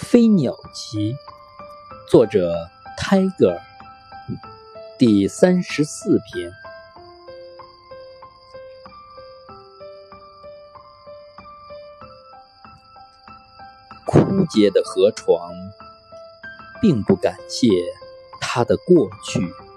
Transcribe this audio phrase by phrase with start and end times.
[0.00, 1.14] 飞鸟集
[2.08, 2.54] 作者
[2.96, 3.60] 泰戈尔
[4.98, 6.50] 第三十四篇。
[14.06, 15.52] 枯竭的河床
[16.80, 17.68] 并不感谢
[18.40, 19.69] 它的过去。